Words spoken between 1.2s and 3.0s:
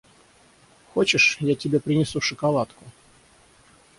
я тебе принесу шоколадку?